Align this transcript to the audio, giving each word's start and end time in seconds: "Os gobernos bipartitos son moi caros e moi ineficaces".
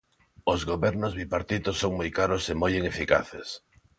"Os 0.53 0.61
gobernos 0.71 1.13
bipartitos 1.19 1.75
son 1.81 1.91
moi 1.99 2.09
caros 2.17 2.43
e 2.51 2.53
moi 2.61 2.71
ineficaces". 2.81 3.47